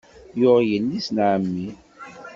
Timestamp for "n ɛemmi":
1.11-1.69